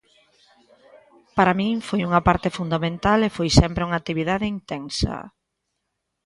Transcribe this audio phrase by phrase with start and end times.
[1.37, 5.15] Para min foi unha parte fundamental e foi sempre unha actividade intensa.